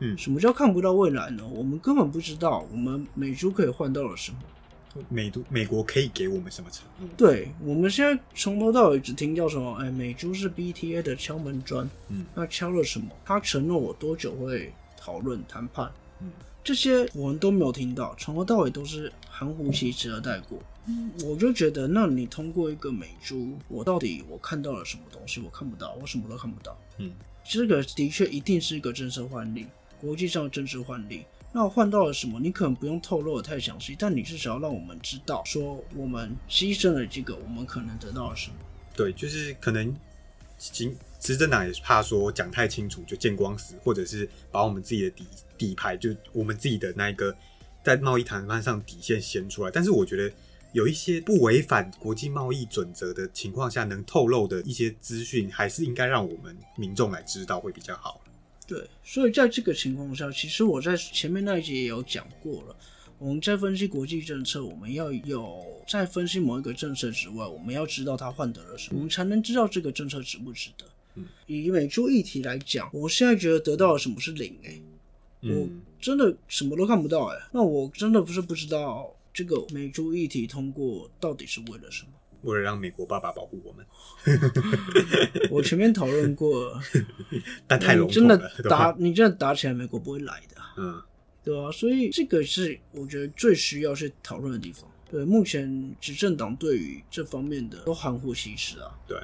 [0.00, 1.46] 嗯什么叫看不到未来呢？
[1.46, 4.38] 我们根本不知道我们美猪可以换到了什么。
[5.08, 7.08] 美都美国可以给我们什么承诺？
[7.16, 13.08] 对，我们现在从头到尾只听到什么，哎，美珠是 BTA 的敲门砖，嗯，那敲了什么？
[13.24, 16.30] 他承诺我多久会讨论谈判，嗯，
[16.62, 20.58] 这些我们都没有听到，从头到尾都是含糊其辞的带过。
[21.24, 25.40] 我就觉得，那你通过一个美珠，我到底我看到了什么东西？
[25.40, 26.78] 我看不到，我什么都看不到。
[26.98, 27.10] 嗯，
[27.42, 29.66] 这个的确一定是一个政策换例，
[29.98, 31.24] 国际上的政治换例。
[31.56, 32.40] 那换到了什么？
[32.40, 38.56] 你可能不用透露的太详细，但你至少要让我们知道，说我们牺牲了这个，我们可能得到了什么。
[38.96, 39.94] 对，就是可能
[40.58, 45.24] 行执政党也怕说讲太清楚就见光死，或者是把我们自己的底
[45.56, 47.32] 底牌，就我们自己的那一个
[47.84, 49.70] 在贸易谈判上底线掀出来。
[49.70, 50.34] 但是我觉得
[50.72, 58.20] 有一些不违反国际贸易准则的情况下，能透露的一些资讯，还是应该让我们民众来知道会比较好。
[58.66, 62.76] 对，所以在这个情况下，其实我在前面那一集也有讲过了。
[63.18, 70.84] 我们在分析国际政策，我们要有在分析某一个政策之外，我们要知道它换得了什么，我们才能知道这个政策值不值得。
[71.14, 74.82] 嗯，以美猪议题来讲，我现在觉得得到了什么是零诶、
[75.42, 82.08] 我嗯，真的什么都看不到诶、那我真的不是不知道这个美猪议题通过到底是为了什么。
[82.44, 83.84] 为了让美国爸爸保护我们，
[85.50, 86.80] 我前面讨论过，
[87.66, 90.74] 但太笼你真的打你真的打起来，美国不会来的啊。
[90.76, 91.02] 嗯，
[91.42, 94.88] 对啊，所以这个是我觉得最需要去讨论的地方。
[95.10, 98.98] 对，目前执政党对于这方面的都含糊其辞啊。
[99.06, 99.18] 对，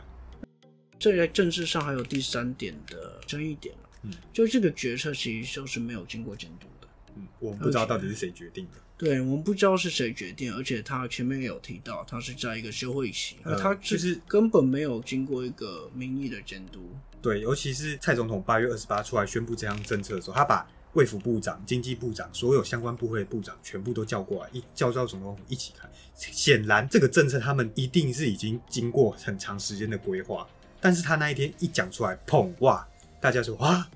[0.99, 6.89] 这在政治上还有第三点的争议点嗯，就这个决策其实就是没有经过监督的。
[7.17, 8.79] 嗯，我们不知道到底是谁决定的。
[9.01, 16.81] 对，我们不知道是谁决定，而且他前面也有提到，他是在一个休会期，呃而他就是根本没有经过一个民意的监督。
[17.23, 25.91] 对，尤其是蔡总统八月二十八出来宣布这项政策的时候，他把卫福部长、经济部长、所有相关部会的部长全部都叫过来，一叫到总统府一起看。
[26.15, 30.47] 显然，这个政策他们一定是已经经过很长时间的规划，
[30.79, 32.87] 但是他那一天一讲出来，砰哇，
[33.19, 33.89] 大家说哇，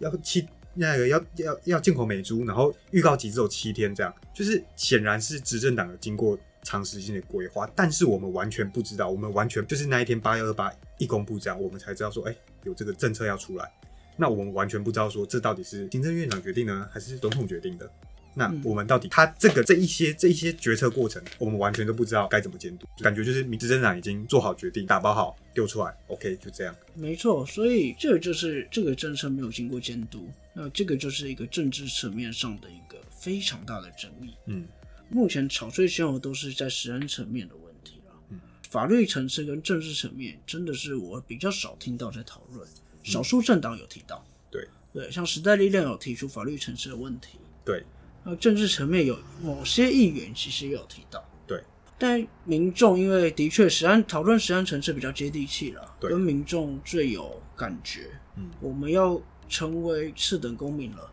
[0.00, 13.70] 要七那个要要要进口美猪，然后预告期只有七天，这样就是显然是执政党有经过长时间的规划，但是我们完全不知道，我们完全就是那一天八幺二八一公布这样，我们才知道说，哎、有这个政策要出来。
[14.16, 17.90] 那我们完全不知道说这到底是行政院长决定呢，还是总统决定的？
[18.34, 18.62] 那嗯。
[18.64, 26.74] 我们到底他这个这一些这一些决策过程，我们完全都不知道该怎么监督，感觉就是民执政党已经做好决定，打包好丢出来，OK 就这样。
[26.94, 34.34] 没错，所以这个就是这个政策没有经过监督，那这个就是一个政治层面上的一个非常大的争议。
[34.46, 34.66] 嗯。
[35.08, 38.14] 目前吵最凶的都是在实安层面的问题了。
[38.28, 38.40] 嗯。
[38.68, 42.68] 法律层次跟政治层面真的是我比较少听到在讨论，
[43.02, 44.24] 少数政党有提到。
[44.50, 44.68] 对。
[44.92, 47.84] 对，像时代力量有提出法律层次的问题，对
[48.24, 51.24] 那政治层面有某些议员其实也有提到。
[51.46, 51.62] 对，
[51.98, 58.10] 但民众因为的确实安讨论实安层次比较接地气了，对跟民众最有感觉。
[58.36, 61.10] 嗯我们要成为次等公民了。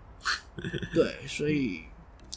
[0.94, 1.82] 对，所以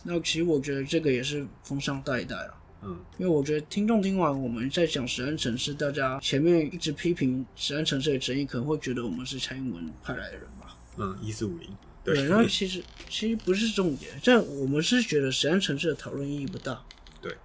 [0.04, 2.54] 那其实我觉得这个也是风尚代一带了。
[2.83, 10.76] 嗯因为我觉得听众听完我们在讲实安城市，大家前面一直批评实安城市的争议，可能会觉得我们是蔡英文派来的人吧。
[10.96, 11.68] 嗯，一四五零，
[12.02, 16.82] 对，对那其实其实不是重点，但我们是觉得实安城市的讨论意义不大。
[17.20, 17.36] 对，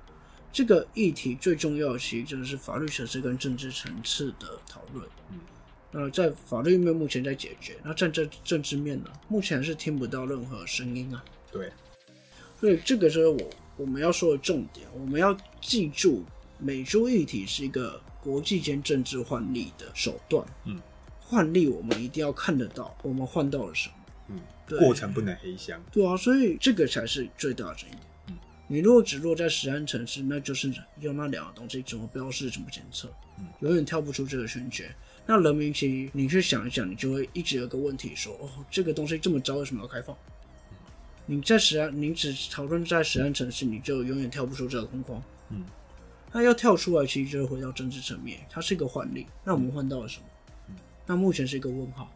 [0.54, 5.06] 这个议题最重要的其实真的是法律层次跟政治层次的讨论。
[5.32, 5.40] 嗯，
[5.92, 11.24] 那在法律面目前在解决，那在这政治面呢，目前是听不到任何声音啊。
[11.52, 11.72] 对，
[12.60, 16.24] 所以这个就是我我们要说的重点，我们要记住，
[16.60, 20.46] 美洲议题是一个国际间政治换力的手段。
[20.64, 20.80] 嗯，
[21.20, 23.96] 换力我们一定要看得到，我们换到了什么。
[24.28, 24.40] 嗯，
[24.80, 25.82] 过程不能黑箱。
[25.92, 27.94] 对啊，所以这个才是最大的争议
[28.68, 33.08] 你如果只落在实安城市，那就是用那两个东西怎么标示、怎么检测，
[33.38, 34.90] 嗯永远跳不出这个圈圈。
[35.28, 40.18] 那人民其实你去想一想，你就会一直有个问题说：哦，这个东西这么糟，为什么要开放？
[41.28, 45.24] 你在实安，你只讨论在实安城市，你就永远跳不出这个框框。
[45.52, 45.64] 嗯，
[46.32, 49.28] 那要跳出来，其实就是回到政治层面，它是一个换例。
[49.44, 50.26] 那我们换到了什么？
[50.70, 52.12] 嗯那目前是一个问号。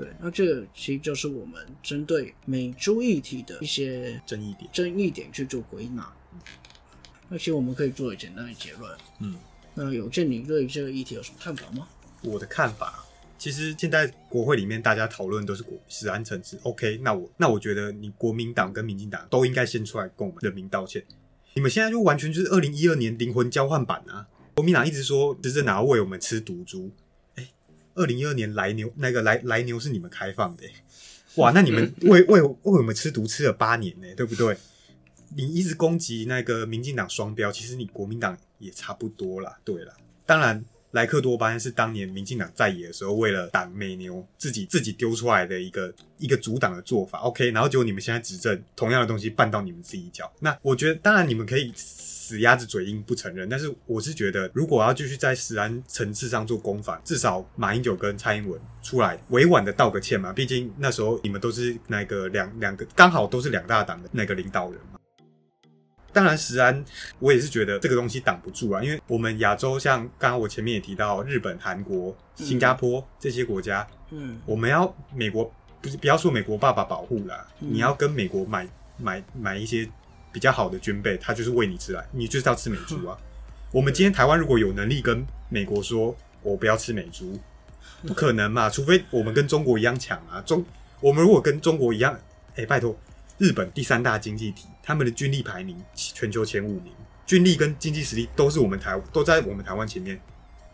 [0.00, 4.70] 对，那这个其实就是我们针对美洲议题的一些争议点。
[4.72, 6.10] 争议点去做归纳。
[7.28, 8.90] 那其实我们可以做一简单的结论。
[9.18, 9.36] 嗯，
[9.74, 11.86] 那有见你对这个议题有什么看法吗？
[12.22, 13.04] 我的看法，
[13.38, 16.58] 其实现在国会里面大家讨论都是国食安层次。
[16.62, 21.04] OK，那我那我觉得你国民党跟民进党都应该先出来跟我们人民道歉。
[21.52, 24.26] 你们现在就完全就是二零一二年灵魂交换版啊！
[24.54, 27.09] 国民党一直说执政党要喂我们吃毒猪，哎、
[28.00, 30.72] 二零一二年来牛那个来来牛是你们开放的、欸
[31.36, 34.56] 哇，那你们为为为我们吃毒吃了八年呢、对不对？
[35.36, 39.56] 你一直攻击那个民进党双标，其实你国民党也差不多啦。
[39.64, 39.94] 对啦，
[40.26, 47.20] 当然莱克多巴胺是当年民进党在野的时候，为了挡美牛自己自己丢出来的一个一个阻挡的做法。
[47.20, 50.28] OK，然后结果你们现在执政，同样的东西绊到你们自己脚。
[50.40, 51.72] 那我觉得，当然你们可以
[52.30, 60.32] 死鸭子嘴硬不承认，但是我是觉得，如果要继续在食安层次上做攻防，至少马英九跟蔡英文出来委婉的道个歉嘛。
[60.32, 65.00] 毕竟那时候你们都是那个两两个刚好都是两大党的那个领导人嘛。
[66.12, 66.84] 当然，石安
[67.18, 79.88] 我也是觉得这个东西挡不住啊，因为我们亚洲像刚刚我前面也提到，日本、韩国、新加坡这些国家，嗯我们要美国不是不要说美国爸爸保护啦，嗯你要跟美国买买买一些
[80.32, 83.16] 比较好的军备，他就是喂你吃来，你就是要吃美猪啊。
[83.72, 87.38] 我们今天台湾如果有能力跟美国说，我不要吃美猪，
[88.06, 90.40] 不可能嘛，除非我们跟中国一样强啊。
[90.42, 90.64] 中
[91.00, 92.18] 我们如果跟中国一样，
[92.56, 92.96] 哎、拜托，
[93.38, 96.92] 日本第三大经济体，他们的军力排名全球前五名，
[97.26, 100.20] 军力跟经济实力都是我们台都在我们台湾前面。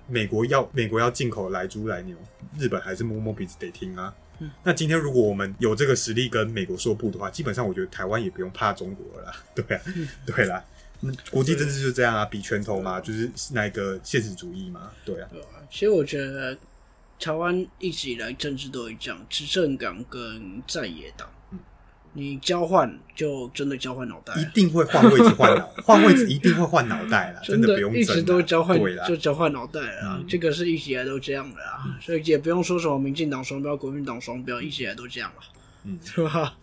[0.08, 2.16] 美国要美国要进口来猪来牛，
[2.56, 4.14] 日本还是摸摸鼻子得听啊。
[4.38, 9.36] 嗯那今天如果我们有这个实力跟美国说不的话，基本上我觉得台湾也不用怕中国了啦。
[9.54, 9.82] 对啊，
[10.26, 10.62] 对啦，
[11.00, 14.90] 嗯，国际政治就是这样啊，比拳头嘛，就是那个现实主义嘛。
[15.04, 15.62] 对啊，对啊？
[15.70, 16.56] 其实我觉得
[17.18, 21.35] 台湾一直以来政治都会这样，执政党跟在野党，嗯
[22.16, 35.42] 你交换就真的交换脑袋，一定会换位置换脑， 换位置一定会换脑袋啦，真的不用一直都交换就交换脑袋了这个是一直以来都这样的啊，所以也不用说什么民进党双标、国民党双标，一直以来都这样了，
[35.84, 35.98] 嗯。
[36.14, 36.54] 对吧？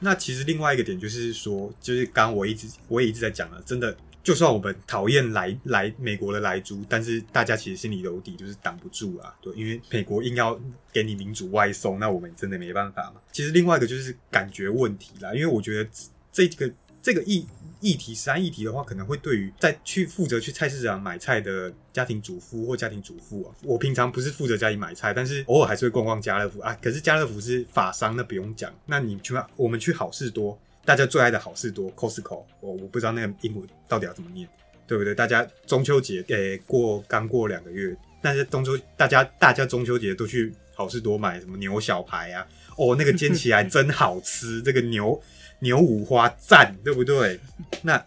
[0.00, 10.58] 那其实另外一个点就是说，就是刚刚我一直我也一直在讲了，真的，就算我们讨厌来来美国的来租，但是大家其实心里有底，就是挡不住啊，对，因为美国硬要
[10.92, 13.20] 给你民主外送，那我们真的没办法嘛。
[13.32, 15.90] 其实另外一个就是感觉问题啦，因为我觉得
[16.30, 16.70] 这个
[17.02, 17.46] 这个议
[17.80, 26.76] 议题，实案议题的话，可能会对于在去负责去菜市场买菜的家庭主妇或家庭主妇啊，我平常不是负责家里买菜，但是偶尔还是会逛逛家乐福啊。
[26.82, 28.70] 可是家乐福是法商，那不用讲。
[28.84, 34.48] 那你去我们去好事多，大家最爱的好事多 Costco，我我不知道那个英文到底要怎么念，
[34.86, 35.14] 对不对？
[35.14, 42.46] 大家中秋节诶过刚过两个月，但是中秋大家大家中秋节都去好事多买什么牛小排啊？
[42.76, 45.20] 哦，那个煎起来真好吃，这个牛。
[45.62, 47.38] 牛五花赞，对不对？
[47.82, 48.02] 那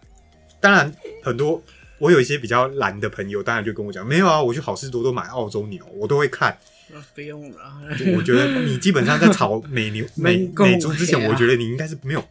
[0.58, 1.62] 当然，很多
[2.00, 6.58] 我有一些比较懒的朋友，当然就跟我讲，没有啊，我去好事多都买澳洲牛，我都会看。
[7.14, 7.58] 不用了。
[8.16, 12.24] 我觉得你基本上在炒美牛 美美猪之前，我觉得你应该是没有，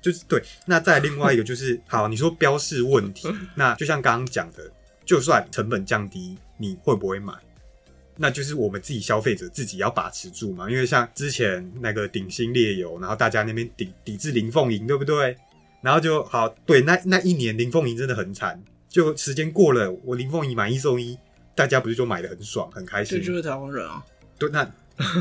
[0.00, 0.42] 就是对。
[0.66, 4.70] 那再另外一个就是，好，你说标示问题，那就像刚刚讲的，
[5.04, 7.32] 就算成本降低，你会不会买？
[8.20, 15.36] 那就是我们自己消费者自己要把持住嘛，因为像之前那个顶新列油，然后大家那边抵抵制林凤营，对不对？
[15.80, 21.16] 然后就好，对，那那一年林凤营真的很惨，就时间过了，我林凤营买一送一，
[21.54, 23.18] 大家不是就买的很爽很开心？
[23.18, 24.04] 这就是台湾人啊。
[24.36, 24.68] 对，那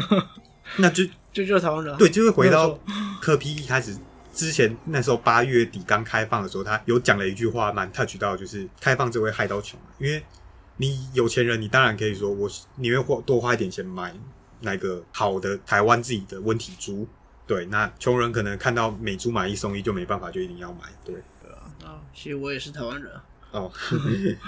[0.78, 1.94] 那就这就是台湾人。
[1.94, 2.80] 啊对，就是回到
[3.22, 3.96] 科批一开始
[4.38, 10.24] 之前那时候八月底刚开放的时候，他有讲了一句话，蛮 touch 到，就是开放这会害到穷，因为。
[10.80, 14.14] 你有钱人，你当然可以说，我宁愿花多花一点钱买
[14.62, 17.08] 那个好的台湾自己的温体猪。
[17.48, 20.82] 对，那穷人可能看到美猪买一送一就没办法，就一定要买。
[21.04, 21.74] 对，对啊。
[21.84, 23.12] 啊，其实我也是台湾人。
[23.50, 23.72] 哦，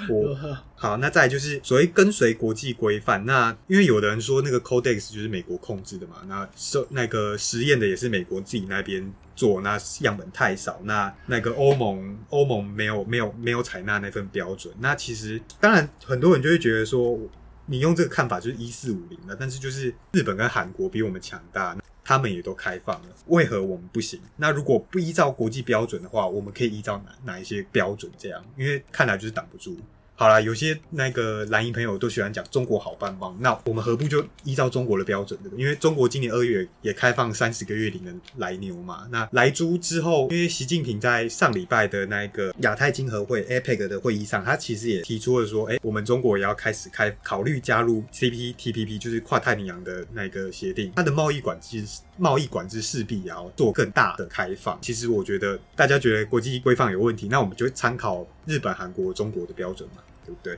[0.07, 0.37] 我
[0.77, 3.25] 好，那再就是所谓跟随国际规范。
[3.25, 14.73] 那因为有的人说那个 Codex 就是美国控制的嘛，那受那个实验的也是美国自己那边做，那样本太少，那那个欧盟欧盟没有没有没有采纳那份标准。
[14.79, 17.17] 那其实当然很多人就会觉得说，
[17.65, 21.77] 你用这个看法就是一四五零了，但是就是日本跟韩国比我们强大。
[22.01, 24.19] 他们也都开放了，为何我们不行？
[24.37, 28.11] 那如果不依照国际标准的话，我们可以依照哪哪一些标准？
[28.17, 29.77] 这样，因为看来就是挡不住。
[30.19, 35.39] 好了，有些那个蓝营朋友都喜欢讲中国好棒棒，那我们何不就依照中国的标准？
[35.41, 39.07] 对不因为中国今年二月也开放三十个月龄的来牛嘛。
[39.11, 50.91] 那来猪之后，因为习近平在上礼拜的那个亚太经合会 （APEC） 的会议上，他其实也提出了说，哎，我们中国也要开始开考虑加入 CPTPP，就是跨太平洋的那个协定。
[50.97, 51.81] 它的贸易管制
[52.17, 54.77] 贸易管制势必也要做更大的开放。
[54.81, 60.03] 其实我觉得大家觉得国际规范有问题，那我们就参考日本、韩国、中国的标准嘛。
[60.29, 60.57] 对不对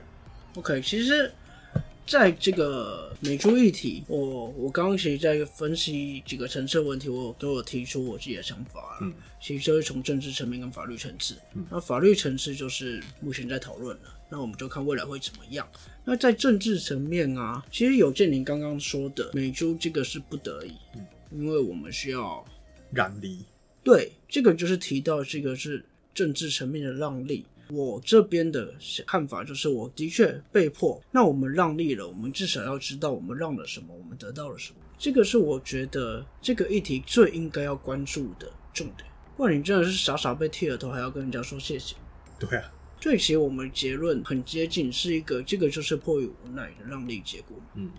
[0.56, 1.32] ？OK，其实，
[2.06, 11.36] 在这个美猪议题，我我刚刚其实在分析几个层次的问题，我都有提出我自己的想法嗯，其实就是从政治层面跟法律层次。
[11.54, 15.66] 嗯，那法律层次就是目前在讨论了，那我们就看未来会怎么样。
[16.04, 22.44] 那在政治层面啊，其实有建宁刚刚说的，美猪这个是不得已，嗯，因为我们需要
[22.90, 23.38] 让利。
[23.82, 27.46] 对，这个就是提到这个是政治层面的让利。
[27.70, 28.74] 我这边的
[29.06, 31.00] 看法就是，我的确被迫。
[31.10, 34.78] 那我们让利了，我们至少要知道我们让了什么，我们得到了什么。
[34.98, 39.08] 这个是我觉得这个议题最应该要关注的重点。
[39.36, 41.96] 不然你真的是傻傻被剃了头，还要跟人家说谢谢。
[42.38, 47.56] 对啊，这其实我们结论很接近，是一个这个就是迫于无奈的让利结果。
[47.74, 47.90] 嗯，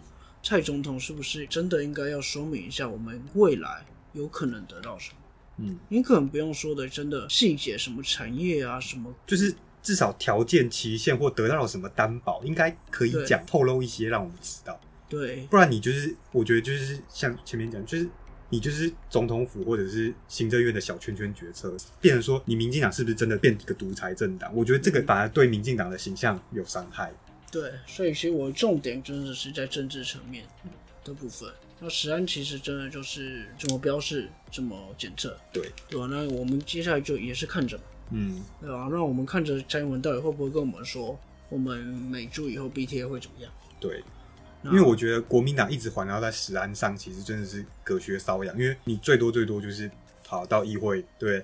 [0.44, 5.18] 蔡总统是不是真的应该要说明一下，我们未来有可能得到什么？
[5.58, 14.80] 嗯，你可能不用说的，真的细节什么产业啊，什么就是至少条件期限或得到了什么担保，应该可以讲透露一些，让我们知道。
[15.08, 18.10] 对，不然你就是我觉得就是像前面讲，就是
[18.50, 24.52] 你就是总统府或者是行政院的小圈圈决策，变成说你民进党是不是真的变一个独裁政党？
[24.56, 27.14] 我觉得这个反而对民进党的形象有伤害。
[27.52, 30.44] 对，所以其实我重点真的是在政治层面
[31.04, 31.48] 的部分。
[31.80, 36.08] 那实安其实真的就是这么标示，这么检测，对对吧？
[36.10, 38.88] 那我们接下来就也是看着嘛，嗯，对吧？
[38.90, 41.20] 那我们看着蔡英文到底会不会跟我们说，
[41.50, 43.52] 我们美驻以后 BTA 会怎么样？
[43.82, 44.02] 对，
[44.64, 49.92] 因为我觉得国民党一直环绕在实安上，其实真的是隔靴搔痒，因为你最多最多就是
[50.24, 51.44] 跑到议会，对，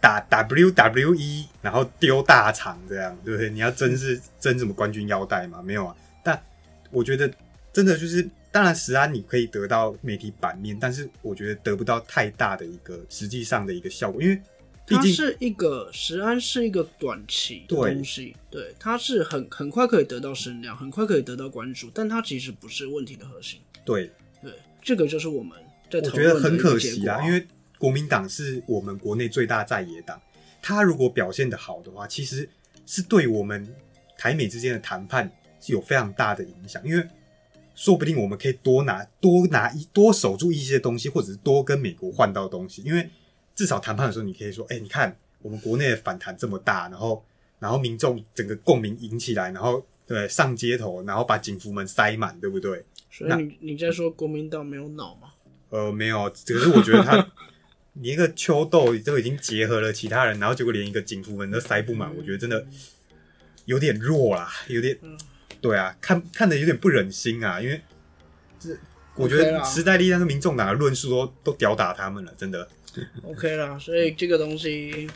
[0.00, 3.50] 打 WWE，然后丢大肠这样，对不对？
[3.50, 5.62] 你要争是争什么冠军腰带嘛？
[5.62, 5.94] 没有啊，
[6.24, 6.42] 但
[6.90, 7.32] 我觉得
[7.72, 8.28] 真的就是。
[8.52, 14.42] 当然，石安你可以得到媒体版面，但是我觉得得不到太大的一个实际上的一个效果，因为
[14.86, 23.60] 它是一个石安是一个短期的东西，对，它是很很快可以得到声量，很快可以得到关注，但它其实不是问题的核心。
[23.84, 24.10] 对
[24.42, 25.56] 对，这个就是我们
[25.88, 27.46] 在我觉得很可惜啊，因为
[27.78, 30.20] 国民党是我们国内最大在野党，
[30.60, 32.50] 他如果表现的好的话，其实
[32.84, 33.72] 是对我们
[34.18, 35.30] 台美之间的谈判
[35.60, 37.06] 是有非常大的影响，因为。
[37.80, 42.82] 说不定我们可以多拿多拿一多守住一些东西，或者是多跟美国换到东西。
[42.82, 43.08] 因为
[43.54, 47.24] 至少谈判的时候，你可以说：“哎，你看我们国内的反弹这么大，然后
[47.58, 52.84] 然后民众整个共鸣引起来，然后对上街头，然后把警服们塞满，对不对？
[53.10, 55.30] 所以你你在说国民党没有脑吗？
[55.70, 57.32] 呃，没有，只是我觉得他
[57.94, 62.66] 你一个秋豆都已经结合了其他人，然后结果连一个警服们都塞不满，我觉得真的
[63.64, 64.98] 有点弱啦，有点
[65.60, 67.80] 对啊，看看的有点不忍心啊，因为
[68.58, 68.76] 这
[69.14, 72.68] 我觉 OK 得啦时代力量跟民众党的论述都都吊打他们了，真的。
[73.22, 75.08] OK 啦，所以这个东西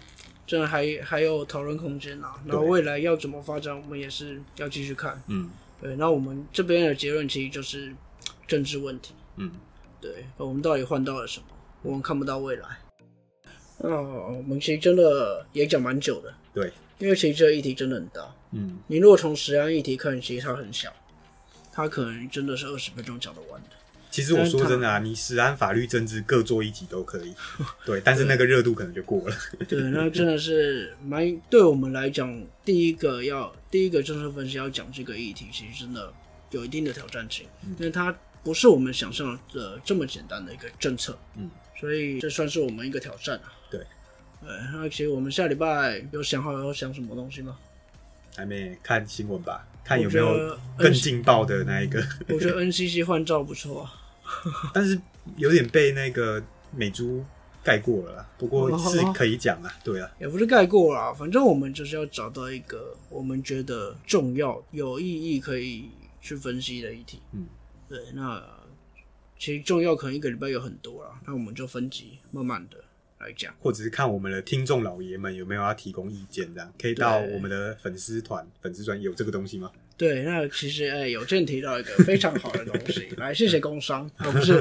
[0.46, 2.34] 真的还还有讨论空间啊。
[2.44, 5.20] 然后未来要怎么发展，我们也是要继续看。
[5.28, 7.92] 嗯对，那我们这边的结论其实就是
[8.46, 9.14] 政治问题。
[9.36, 9.50] 嗯，
[10.00, 11.46] 对，我们到底换到了什么？
[11.82, 12.66] 我们看不到未来。
[13.78, 18.34] 那我们其实真的也讲蛮久的，对，因为其实这个议题真的很大。
[18.54, 20.92] 嗯你如果从实案议题看，其实它很小，
[21.72, 23.68] 它可能真的是二十分钟讲得完的。
[24.10, 27.34] 其实我说真的啊，你实安法律政治各做一集都可以，
[27.84, 29.36] 对，但是那个热度可能就过了。
[29.66, 36.12] 对，那真的是蛮对我们来讲，第一个要第一个政策分析要讲这个议题，其实真的
[36.52, 37.44] 有一定的挑战性，
[37.78, 41.50] 因为它不是我们想象的这么简单的一个政策，嗯，
[41.80, 43.50] 所以这算是我们一个挑战啊。
[43.68, 43.80] 对，
[44.40, 47.58] 对，那其实我们下礼拜有想好要想什么东西吗？
[48.36, 49.66] 还没看新闻吧？
[49.84, 53.92] 看有没有更劲爆的那一个，我觉得 NCC 换照不错啊。
[54.72, 54.98] 但是
[55.36, 56.42] 有点被那个
[56.74, 57.22] 美珠
[57.62, 58.28] 盖过了啦。
[58.38, 67.20] 不过哦是可以讲啊，对啊，也不是盖过啦，反正我们就是要找到一个我们觉得重要、有意义可以去分析的议题。
[67.32, 67.46] 嗯，
[67.86, 68.42] 对，那
[69.38, 72.78] 其实重要可能一个礼拜有很多啦，那我们就分级慢慢的
[73.24, 73.54] 来讲。
[73.58, 79.70] 或者是看我们的听众老爷们有没有要提供意见，这样可以到我们的粉丝团、粉丝专有这个东西吗？
[79.96, 84.60] 对，那其实哎、有正提到一个非常好的东西， 来谢谢工商，哦不是，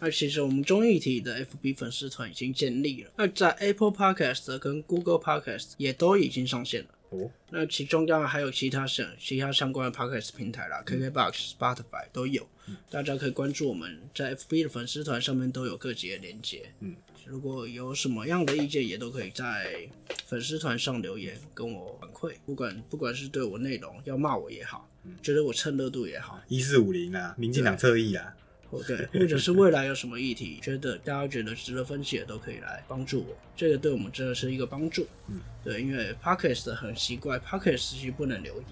[0.00, 6.88] 那其实我们中艺体的 FB 粉丝团已经建立了，那在 Apple Podcast 跟 Google Podcast 也都已经上线了。
[7.10, 12.46] 哦，那其中当然还有其他相其他相关的 podcast 平台啦，KKBox、Spotify 都有，
[12.90, 16.70] 大家可以关注我们在 FB 的粉丝团上面都有各级的连接。
[16.80, 16.94] 嗯，
[17.28, 19.86] 如果有什么样的意见，也都可以在
[20.24, 24.88] 粉丝团上留言跟我反馈，不管不管是对我内容要骂我也好，
[25.22, 28.34] 觉得我蹭热度也好，一四五零啊，民进党侧翼啊，
[28.70, 33.36] 或对，或者是未来有什么议题，觉得大家觉得值得分析的，都可以来帮助我。
[33.54, 35.06] 这个对我们真的是一个帮助。
[35.28, 38.64] 嗯，对，因为 podcast 很奇怪，podcast 其实不能留言，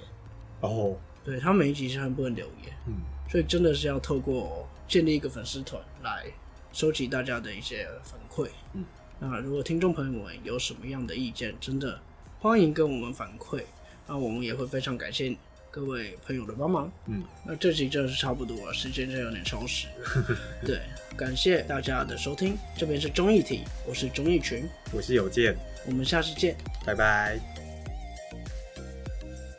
[0.63, 2.95] 哦，对，它每一集是很不能留言，嗯，
[3.31, 6.25] 所以真的是要透过建立一个粉丝团来
[6.73, 8.49] 收集大家的一些反馈。
[8.75, 8.85] 嗯，
[9.19, 11.99] 那如果听众朋友们有什么样的意见，真的
[12.41, 13.63] 欢迎跟我们反馈，
[14.07, 15.35] 那我们也会非常感谢
[15.71, 16.93] 各位朋友的帮忙。
[17.07, 19.87] 嗯，那这集真的是差不多了，时间就有点超时。
[20.65, 20.81] 对，
[21.17, 25.57] 感谢大家的收听，这边是综艺题，我是综艺群，我是有健，
[25.87, 26.57] 我们下次见。
[26.85, 27.56] 拜拜。